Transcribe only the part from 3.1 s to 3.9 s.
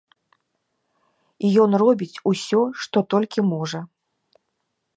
толькі можа.